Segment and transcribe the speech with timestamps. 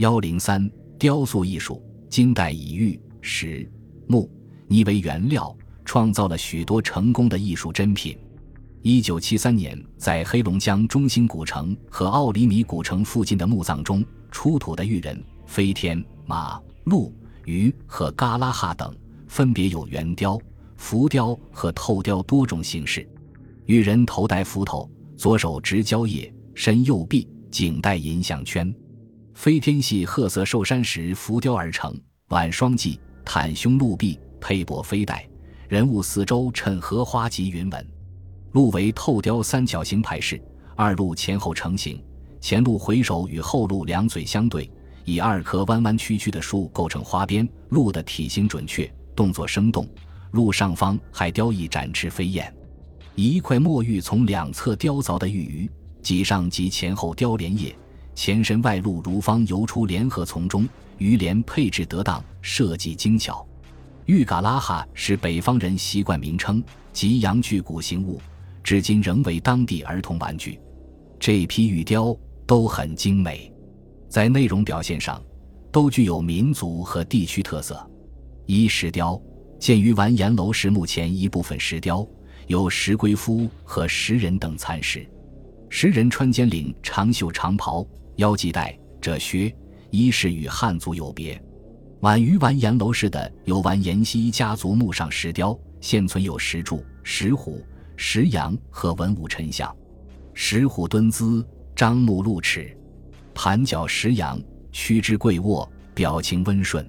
[0.00, 0.66] 幺零三
[0.98, 3.70] 雕塑艺术，金代以玉、石、
[4.06, 4.30] 木、
[4.66, 8.18] 泥为原料，创造了许多成功的艺术珍品。
[8.80, 17.14] 一九七三年，在黑龙江中心古城和奥里米古城附近的墓葬中出土的玉人、飞天、马、鹿、
[17.44, 18.96] 鱼和嘎拉哈等，
[19.28, 20.40] 分别有圆雕、
[20.78, 23.06] 浮雕和透雕多种形式。
[23.66, 28.74] 玉人头戴幞头，左手执蕉叶，身右臂颈戴银项圈。
[29.40, 31.98] 飞天系褐色寿山石浮雕而成，
[32.28, 35.26] 挽双髻，袒胸露臂，佩帛飞带，
[35.66, 37.86] 人物四周衬荷花及云纹。
[38.52, 40.38] 鹿为透雕三角形排式，
[40.76, 42.04] 二鹿前后成型，
[42.38, 44.70] 前鹿回首与后鹿两嘴相对，
[45.06, 47.48] 以二棵弯弯曲曲的树构成花边。
[47.70, 49.88] 鹿的体型准确，动作生动。
[50.32, 52.54] 鹿上方还雕一展翅飞燕，
[53.14, 55.70] 一块墨玉从两侧雕凿的玉鱼，
[56.02, 57.74] 脊上及前后雕莲叶，
[58.14, 60.68] 前身外露如方游出莲荷丛中，
[60.98, 63.46] 鱼莲配置得当，设计精巧。
[64.06, 66.62] 玉嘎拉哈是北方人习惯名称，
[66.92, 68.20] 即阳具古形物。
[68.62, 70.60] 至今仍为当地儿童玩具。
[71.18, 72.14] 这批玉雕
[72.46, 73.50] 都很精美，
[74.08, 75.22] 在内容表现上
[75.72, 77.88] 都具有民族和地区特色。
[78.46, 79.20] 一石雕
[79.58, 82.06] 建于完颜楼石墓前一部分石雕，
[82.48, 85.08] 有石龟夫和石人等残石。
[85.68, 87.86] 石人穿尖领长袖长袍，
[88.20, 89.50] 腰系带褶靴，
[89.88, 91.42] 衣饰与汉族有别。
[92.00, 97.64] 晚于完颜楼氏的有完颜希家族墓上石雕，现存有石柱、石虎。
[97.96, 99.74] 石羊和文武臣像，
[100.32, 101.46] 石虎蹲姿，
[101.76, 102.74] 张目露齿；
[103.34, 104.40] 盘脚石羊，
[104.72, 106.86] 屈肢跪卧，表情温顺。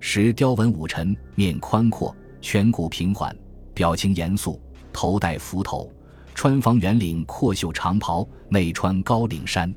[0.00, 3.36] 石雕文武臣面宽阔，颧骨平缓，
[3.74, 4.60] 表情严肃，
[4.92, 5.88] 头戴幞头，
[6.34, 9.72] 穿方圆领阔袖长袍，内穿高领衫，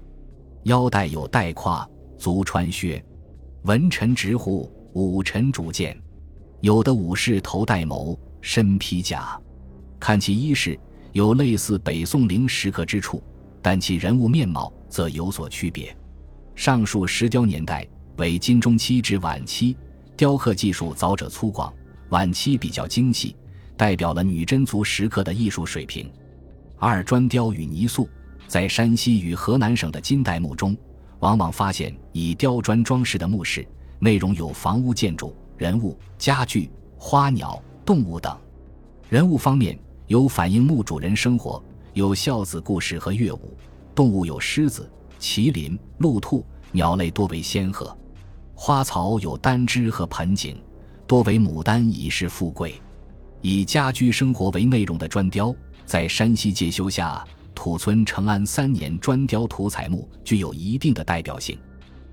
[0.63, 3.03] 腰带有带胯，足穿靴。
[3.63, 5.97] 文臣执虎，武臣主剑，
[6.61, 9.39] 有的武士头戴鍪，身披甲。
[9.99, 10.77] 看其衣饰
[11.11, 13.23] 有类似北宋陵石刻之处，
[13.61, 15.95] 但其人物面貌则有所区别。
[16.55, 17.87] 上述石雕年代
[18.17, 19.75] 为金中期至晚期，
[20.15, 21.71] 雕刻技术早者粗犷，
[22.09, 23.35] 晚期比较精细，
[23.75, 26.11] 代表了女真族石刻的艺术水平。
[26.77, 28.07] 二砖雕与泥塑，
[28.47, 30.75] 在山西与河南省的金代墓中，
[31.19, 33.67] 往往发现以雕砖装饰的墓室，
[33.99, 38.37] 内容有房屋建筑、人物、家具、花鸟、动物等。
[39.09, 39.77] 人物方面。
[40.07, 43.57] 有反映墓主人生活，有孝子故事和乐舞；
[43.95, 44.87] 动物有狮子、
[45.17, 47.87] 麒麟、鹿兔，鸟类多为仙鹤；
[48.53, 50.61] 花草有丹枝和盆景，
[51.07, 52.75] 多为牡丹以示富贵。
[53.41, 55.55] 以家居生活为内容的砖雕，
[55.85, 61.57] 在山西介休下土村成安三年砖雕土彩墓具有一定的代表性。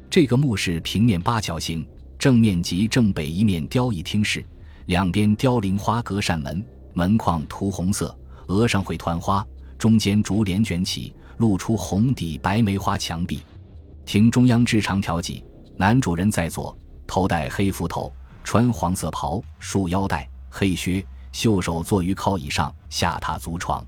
[0.09, 1.87] 这个墓是平面八角形，
[2.19, 4.45] 正面及正北一面雕一厅室，
[4.87, 6.65] 两边雕菱花格扇门。
[6.93, 8.15] 门框涂红色，
[8.49, 9.47] 额上绘团花，
[9.78, 13.41] 中间竹帘卷起，露出红底白梅花墙壁。
[14.05, 15.45] 亭中央置长条几，
[15.77, 16.77] 男主人在左，
[17.07, 18.12] 头戴黑幞头，
[18.43, 23.87] 穿黄色袍，束腰带，黑靴，袖手坐于靠椅上，下榻足床。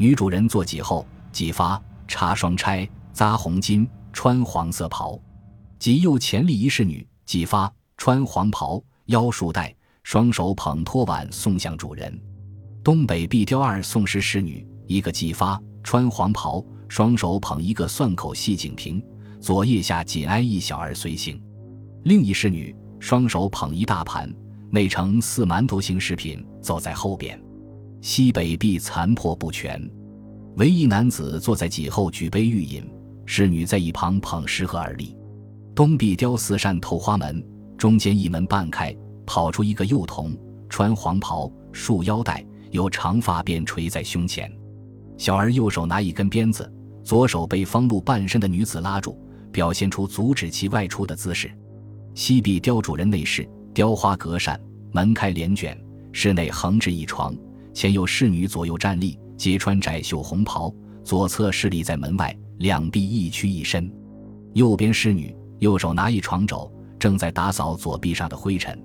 [0.00, 1.78] 女主人坐几后，几发，
[2.08, 5.20] 插双钗，扎红巾，穿黄色袍。
[5.78, 12.18] 脊右前立一侍女，几发，穿黄袍，腰束带，双手捧托碗送向主人。
[12.82, 19.04] 东北壁雕二宋时侍女，一个几发，穿黄袍，双手捧一个蒜口细颈瓶，
[19.38, 21.38] 左腋下紧挨一小儿随行；
[22.04, 24.34] 另一侍女双手捧一大盘，
[24.70, 27.38] 内盛似馒头形食品，走在后边。
[28.00, 29.80] 西北壁残破不全，
[30.56, 32.88] 唯一男子坐在几后举杯欲饮，
[33.26, 35.16] 侍女在一旁捧食盒而立。
[35.74, 37.44] 东壁雕四扇透花门，
[37.76, 38.96] 中间一门半开，
[39.26, 40.36] 跑出一个幼童，
[40.68, 42.44] 穿黄袍，束腰带。
[42.70, 44.48] 有长发便垂在胸前，
[45.18, 46.72] 小儿右手拿一根鞭子，
[47.02, 49.18] 左手被方露半身的女子拉住，
[49.50, 51.50] 表现出阻止其外出的姿势。
[52.14, 54.60] 西壁雕主人内室，雕花格扇，
[54.92, 55.76] 门开帘卷，
[56.12, 57.34] 室内横置一床，
[57.72, 60.74] 前有侍女左右站立，皆穿窄袖红袍，
[61.04, 63.90] 左侧侍立在门外，两臂一屈一伸。
[64.54, 68.78] 右边侍女右手拿一床肘，正在打扫左臂上的灰尘。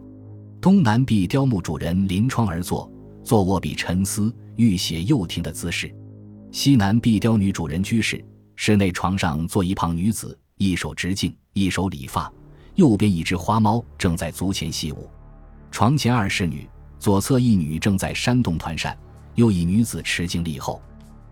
[0.62, 2.90] 东南壁雕墓主人临窗而坐。
[3.24, 5.92] 坐卧比沉思，欲写又停的姿势。
[6.52, 8.24] 西南壁雕女主人居室，
[8.56, 12.32] 室内床上坐一胖女子，一手执镜，一手理发。
[12.76, 15.10] 右边一只花猫正在足前戏舞。
[15.72, 16.70] 床前二侍女，
[17.06, 18.98] 左侧一女正在扇动团扇，
[19.36, 20.81] 又一女子持镜立后。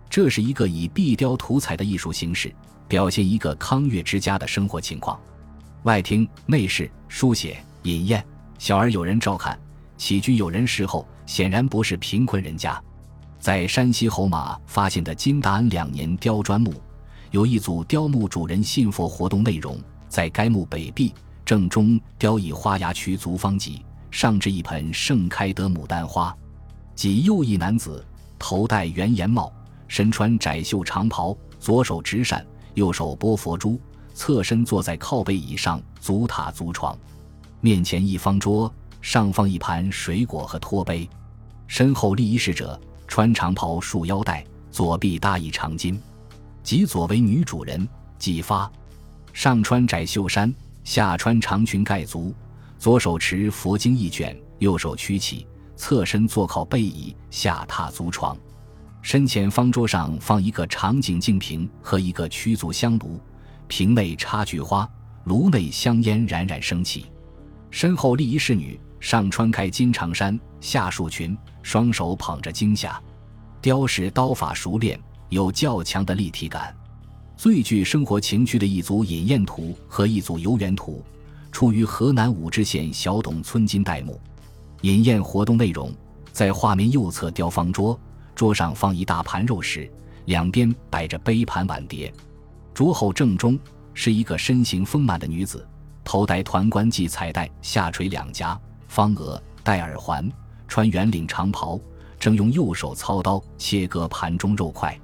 [0.08, 2.54] 这是一个以壁雕涂彩的艺术形式，
[2.88, 5.20] 表现一个康乐之家的生活情况。
[5.82, 8.24] 外厅、内室、书写、饮宴，
[8.60, 9.60] 小儿有人照看，
[9.98, 12.80] 起居有人侍候，显然不是贫困人家。
[13.40, 16.72] 在山西侯马发现的金大安两年雕砖墓，
[17.32, 19.76] 有一组雕墓主人信佛活动内容，
[20.08, 21.12] 在该墓北壁
[21.44, 26.38] 正中雕以花牙曲足方脊，上置一盆盛开的牡丹花，
[26.94, 28.06] 即右一男子，
[28.38, 29.52] 头戴圆檐帽，
[29.88, 32.46] 身穿窄袖长袍，左手执扇，
[32.76, 33.82] 右手拨佛珠，
[34.14, 36.96] 侧身坐在靠背椅上，足榻足床，
[37.60, 38.72] 面前一方桌，
[39.02, 41.10] 上放一盘水果和托杯，
[41.66, 42.80] 身后立一侍者。
[43.08, 45.98] 穿长袍束腰带，左臂搭一长巾，
[46.62, 47.88] 即左为女主人
[48.20, 48.72] 姬发，
[49.34, 52.34] 上穿窄袖衫，下穿长裙盖足，
[52.84, 58.38] 左手持佛经一卷，右手屈起，侧身坐靠背椅，下榻足床。
[59.02, 63.22] 身前方桌上放一个长颈净瓶和一个曲足香炉，
[63.70, 64.86] 瓶内插菊花，
[65.24, 67.06] 炉内香烟冉冉升起。
[67.72, 68.78] 身后立一侍女。
[69.00, 72.98] 上穿开金长衫，下束裙，双手捧着经匣，
[73.62, 75.00] 雕饰刀法熟练，
[75.30, 76.76] 有较强的立体感。
[77.38, 81.02] 最具生活情趣的一组饮宴图和一组游园图，
[81.54, 84.20] 出于河南武陟县小董村金代墓。
[84.82, 85.94] 饮宴活动内容，
[86.32, 87.98] 在画面右侧雕方桌，
[88.36, 89.90] 桌上放一大盘肉食，
[90.26, 92.12] 两边摆着杯盘碗碟。
[92.74, 93.58] 桌后正中
[93.94, 95.66] 是一个身形丰满的女子，
[96.04, 98.60] 头戴团冠系彩带，下垂两颊。
[98.88, 100.30] 方额戴耳环，
[100.68, 101.80] 穿圆领长袍，
[102.20, 105.00] 正用右手操刀切割盘中肉块。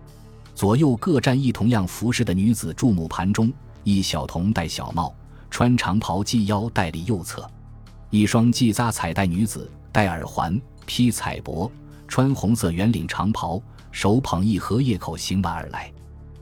[0.56, 3.54] 左右各站一同样服饰的女子注目盘中。
[3.86, 5.16] 一小童戴小帽，
[5.50, 7.50] 穿长袍系腰带立右侧。
[8.10, 11.70] 一双系扎彩带女子戴耳环，披彩帛，
[12.08, 13.62] 穿红色圆领长袍，
[13.92, 15.92] 手捧一盒叶口行碗而来。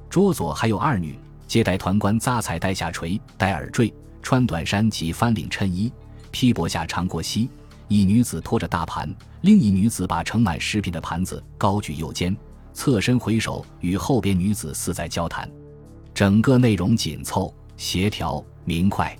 [0.09, 5.91] 桌左还有二女，皆戴团冠扎彩带下垂，戴耳坠，穿短衫及翻领衬衣。
[6.31, 7.49] 披帛下长过膝，
[7.87, 12.35] 一女子拖着大盘，另一女子把盛满食品的盘子高举右肩，
[12.73, 15.49] 侧身回首与后边女子似在交谈。
[16.13, 19.17] 整个内容紧凑、协调、明快。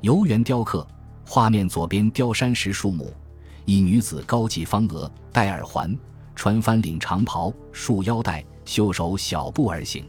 [0.00, 0.84] 游园雕刻
[1.24, 3.14] 画面左边雕山石树木，
[3.64, 5.96] 一女子高髻方额，戴耳环，
[6.34, 10.04] 穿翻领长袍，束腰带，袖手小步而行。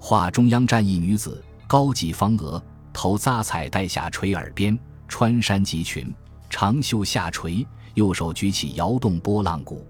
[0.00, 2.60] 画中央站一女子，高髻方额，
[2.92, 4.76] 头扎彩带下垂耳边。
[5.06, 6.12] 穿山及裙，
[6.50, 7.64] 长袖下垂，
[7.94, 9.86] 右手举起摇动波浪鼓。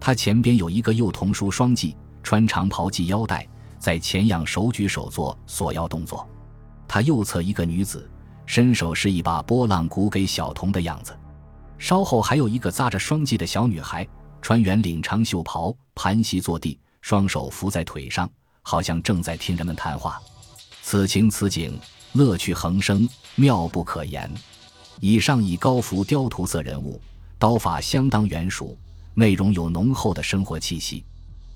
[0.00, 3.46] 他前边有一个幼童梳双髻，穿长袍系腰带，
[3.78, 6.26] 在前仰手举手做锁腰动作。
[6.88, 8.10] 他右侧一个女子，
[8.46, 11.16] 伸手是一把波浪鼓给小童的样子。
[11.78, 14.04] 稍后还有一个扎着双髻的小女孩，
[14.42, 18.28] 穿圆领长袖袍，盘膝坐地，双手扶在腿上，
[18.62, 20.20] 好像正在听人们谈话。
[20.82, 21.78] 此情此景。
[22.14, 24.28] 乐趣横生，妙不可言。
[24.98, 26.98] 以上以高浮雕涂色人物，
[27.38, 28.74] 刀法相当圆熟，
[29.12, 31.04] 内容有浓厚的生活气息。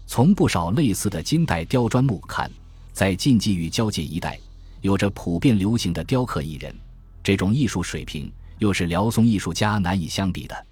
[0.06, 2.50] 从不少类似的金代雕砖墓看，
[2.92, 4.38] 在晋冀与交界一带，
[4.82, 6.74] 有着普遍流行的雕刻艺人，
[7.22, 10.66] 这种艺术水平又是辽宋艺术家难以相比的。